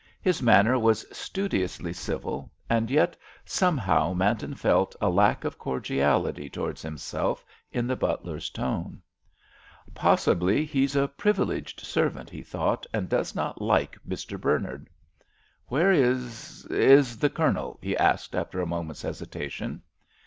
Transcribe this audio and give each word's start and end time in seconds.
His 0.19 0.41
manner 0.41 0.79
was 0.79 1.05
studiously 1.15 1.93
civil, 1.93 2.51
and 2.67 2.89
yet 2.89 3.15
somehow 3.45 4.13
Manton 4.13 4.55
felt 4.55 4.95
a 4.99 5.09
lack 5.11 5.43
of 5.45 5.59
cordiality 5.59 6.49
towards 6.49 6.81
himself 6.81 7.45
in 7.71 7.85
the 7.85 7.95
butler's 7.95 8.49
tone. 8.49 9.03
"Possibly 9.93 10.65
he's 10.65 10.95
a 10.95 11.07
privileged 11.07 11.81
servant," 11.81 12.31
he 12.31 12.41
thought, 12.41 12.87
"and 12.91 13.09
does 13.09 13.35
not 13.35 13.61
like 13.61 13.95
Mr. 14.03 14.41
Bernard." 14.41 14.89
"Where 15.67 15.91
is—is 15.91 17.17
the 17.19 17.29
Colonel?" 17.29 17.77
he 17.79 17.95
asked 17.95 18.33
after 18.33 18.59
a 18.59 18.65
moment's 18.65 19.03
hesitation. 19.03 19.83